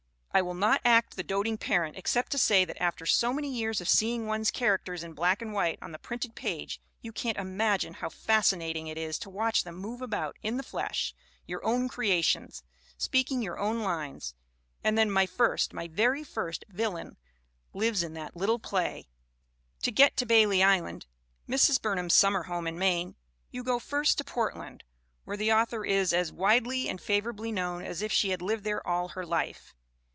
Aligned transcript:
"I 0.33 0.41
will 0.41 0.53
not 0.53 0.79
act 0.85 1.17
the 1.17 1.23
doting 1.25 1.57
parent 1.57 1.97
ex 1.97 2.11
cept 2.11 2.31
to 2.31 2.37
say 2.37 2.63
that 2.63 2.81
after 2.81 3.05
so 3.05 3.33
many 3.33 3.49
years 3.53 3.81
of 3.81 3.89
seeing 3.89 4.25
one's 4.27 4.49
characters 4.49 5.03
in 5.03 5.11
black 5.11 5.41
and 5.41 5.51
white 5.51 5.77
on 5.81 5.91
the 5.91 5.99
printed 5.99 6.35
page 6.35 6.79
you 7.01 7.11
can't 7.11 7.37
imagine 7.37 7.95
how 7.95 8.07
fascinating 8.07 8.87
it 8.87 8.97
is 8.97 9.19
to 9.19 9.29
watch 9.29 9.65
them 9.65 9.75
move 9.75 10.01
about 10.01 10.37
in 10.41 10.55
the 10.55 10.63
flesh, 10.63 11.13
your 11.45 11.61
own 11.65 11.89
creations, 11.89 12.63
speaking 12.97 13.41
your 13.41 13.59
own 13.59 13.81
lines; 13.83 14.33
and 14.85 14.97
then 14.97 15.11
my 15.11 15.25
first 15.25 15.73
my 15.73 15.89
very 15.89 16.23
first 16.23 16.63
villain 16.69 17.17
lives 17.73 18.01
in 18.01 18.13
that 18.13 18.33
little 18.37 18.57
play." 18.57 19.09
To 19.81 19.91
get 19.91 20.15
to 20.15 20.25
Bailey 20.25 20.63
Island, 20.63 21.07
Mrs. 21.45 21.81
Burnham's 21.81 22.13
summer 22.13 22.43
home 22.43 22.67
in 22.67 22.79
Maine, 22.79 23.17
you 23.51 23.65
go 23.65 23.79
first 23.79 24.17
to 24.19 24.23
Portland, 24.23 24.85
where 25.25 25.35
the 25.35 25.51
author 25.51 25.83
is 25.83 26.13
as 26.13 26.31
"widely 26.31 26.87
and 26.87 27.01
favorably 27.01 27.51
known" 27.51 27.83
as 27.83 28.01
if 28.01 28.13
she 28.13 28.29
had 28.29 28.41
lived 28.41 28.63
there 28.63 28.85
all 28.87 29.09
her 29.09 29.25
life. 29.25 29.75